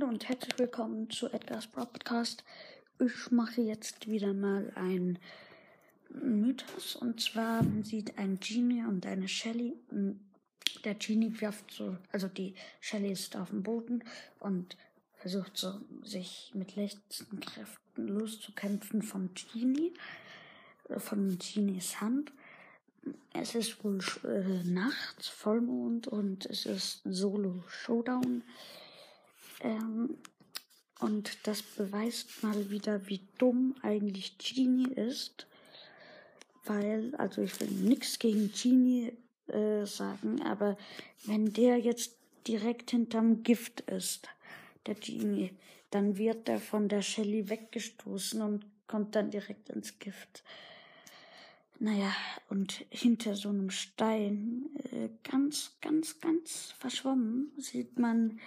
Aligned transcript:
und 0.00 0.26
herzlich 0.26 0.58
willkommen 0.58 1.10
zu 1.10 1.28
Edgar's 1.28 1.66
Podcast. 1.66 2.44
Ich 2.98 3.30
mache 3.30 3.60
jetzt 3.60 4.08
wieder 4.08 4.32
mal 4.32 4.72
ein 4.74 5.18
Mythos 6.08 6.96
und 6.96 7.20
zwar 7.20 7.62
sieht 7.82 8.16
ein 8.16 8.40
Genie 8.40 8.84
und 8.84 9.04
eine 9.04 9.28
Shelly. 9.28 9.74
Der 10.84 10.94
Genie 10.94 11.38
wirft 11.38 11.70
so, 11.72 11.98
also 12.10 12.26
die 12.26 12.54
Shelly 12.80 13.12
ist 13.12 13.36
auf 13.36 13.50
dem 13.50 13.62
Boden 13.62 14.02
und 14.40 14.78
versucht 15.18 15.58
so 15.58 15.78
sich 16.02 16.50
mit 16.54 16.74
letzten 16.74 17.38
Kräften 17.40 18.08
loszukämpfen 18.08 19.02
vom 19.02 19.28
Genie, 19.34 19.92
von 20.96 21.38
Genies 21.38 22.00
Hand. 22.00 22.32
Es 23.34 23.54
ist 23.54 23.84
wohl 23.84 23.98
äh, 24.24 24.64
nachts, 24.64 25.28
Vollmond 25.28 26.08
und 26.08 26.46
es 26.46 26.64
ist 26.64 27.02
Solo 27.04 27.62
Showdown. 27.68 28.42
Ähm, 29.62 30.16
und 31.00 31.46
das 31.46 31.62
beweist 31.62 32.42
mal 32.42 32.70
wieder, 32.70 33.08
wie 33.08 33.20
dumm 33.38 33.74
eigentlich 33.82 34.38
Genie 34.38 34.92
ist. 34.92 35.46
Weil, 36.64 37.14
also 37.16 37.42
ich 37.42 37.58
will 37.60 37.68
nichts 37.68 38.18
gegen 38.20 38.52
Genie 38.52 39.12
äh, 39.48 39.84
sagen, 39.84 40.42
aber 40.42 40.76
wenn 41.24 41.52
der 41.52 41.78
jetzt 41.78 42.16
direkt 42.46 42.92
hinterm 42.92 43.42
Gift 43.42 43.80
ist, 43.82 44.28
der 44.86 44.94
Genie, 44.94 45.50
dann 45.90 46.16
wird 46.16 46.48
er 46.48 46.60
von 46.60 46.88
der 46.88 47.02
Shelly 47.02 47.48
weggestoßen 47.48 48.40
und 48.42 48.64
kommt 48.86 49.16
dann 49.16 49.30
direkt 49.30 49.70
ins 49.70 49.98
Gift. 49.98 50.44
Naja, 51.80 52.14
und 52.48 52.84
hinter 52.90 53.34
so 53.34 53.48
einem 53.48 53.70
Stein, 53.70 54.70
äh, 54.92 55.08
ganz, 55.28 55.72
ganz, 55.80 56.20
ganz 56.20 56.74
verschwommen, 56.78 57.50
sieht 57.58 57.98
man 57.98 58.38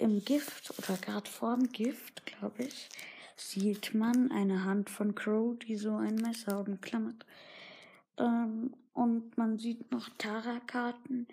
im 0.00 0.24
Gift 0.24 0.72
oder 0.78 0.96
gerade 0.96 1.28
vorm 1.28 1.70
Gift, 1.70 2.24
glaube 2.26 2.64
ich, 2.64 2.88
sieht 3.36 3.94
man 3.94 4.30
eine 4.32 4.64
Hand 4.64 4.90
von 4.90 5.14
Crow, 5.14 5.58
die 5.58 5.76
so 5.76 5.96
ein 5.96 6.16
Messer 6.16 6.60
umklammert. 6.60 7.26
Ähm, 8.18 8.74
und 8.92 9.36
man 9.38 9.58
sieht 9.58 9.90
noch 9.92 10.08
Tara-Karten 10.18 11.26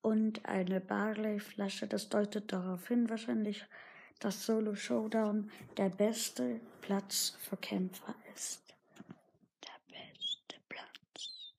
und 0.00 0.46
eine 0.46 0.80
Barley-Flasche. 0.80 1.86
Das 1.86 2.08
deutet 2.08 2.52
darauf 2.52 2.88
hin, 2.88 3.08
wahrscheinlich, 3.08 3.64
dass 4.20 4.46
Solo 4.46 4.74
Showdown 4.74 5.50
der 5.76 5.90
beste 5.90 6.60
Platz 6.80 7.36
für 7.40 7.56
Kämpfer 7.56 8.14
ist. 8.34 8.74
Der 9.64 9.94
beste 9.94 10.56
Platz. 10.68 11.52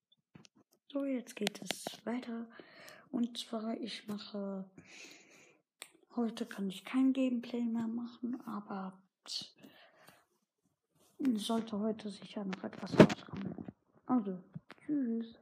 So, 0.91 1.05
jetzt 1.05 1.35
geht 1.35 1.59
es 1.61 1.85
weiter. 2.05 2.45
Und 3.11 3.37
zwar, 3.37 3.77
ich 3.77 4.07
mache 4.07 4.65
Heute 6.15 6.45
kann 6.45 6.69
ich 6.69 6.85
kein 6.85 7.11
Gameplay 7.11 7.61
mehr 7.61 7.87
machen, 7.87 8.41
aber 8.45 8.93
sollte 11.35 11.77
heute 11.79 12.09
sicher 12.09 12.45
noch 12.45 12.63
etwas 12.63 12.97
rauskommen. 12.97 13.53
Also, 14.05 14.37
tschüss. 14.79 15.35